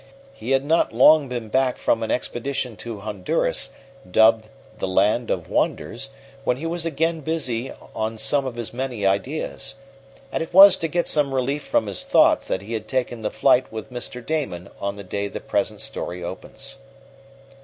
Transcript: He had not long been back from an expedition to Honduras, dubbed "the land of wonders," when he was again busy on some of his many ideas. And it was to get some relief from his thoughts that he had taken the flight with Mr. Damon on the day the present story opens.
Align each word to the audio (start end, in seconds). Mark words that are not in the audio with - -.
He 0.33 0.49
had 0.49 0.65
not 0.65 0.91
long 0.93 1.27
been 1.29 1.49
back 1.49 1.77
from 1.77 2.01
an 2.01 2.09
expedition 2.09 2.75
to 2.77 3.01
Honduras, 3.01 3.69
dubbed 4.09 4.49
"the 4.79 4.87
land 4.87 5.29
of 5.29 5.47
wonders," 5.47 6.09
when 6.43 6.57
he 6.57 6.65
was 6.65 6.87
again 6.87 7.19
busy 7.19 7.71
on 7.95 8.17
some 8.17 8.47
of 8.47 8.55
his 8.55 8.73
many 8.73 9.05
ideas. 9.05 9.75
And 10.31 10.41
it 10.41 10.55
was 10.55 10.75
to 10.77 10.87
get 10.87 11.07
some 11.07 11.35
relief 11.35 11.61
from 11.61 11.85
his 11.85 12.03
thoughts 12.03 12.47
that 12.47 12.63
he 12.63 12.73
had 12.73 12.87
taken 12.87 13.21
the 13.21 13.29
flight 13.29 13.71
with 13.71 13.91
Mr. 13.93 14.25
Damon 14.25 14.69
on 14.79 14.95
the 14.95 15.03
day 15.03 15.27
the 15.27 15.39
present 15.39 15.81
story 15.81 16.23
opens. 16.23 16.77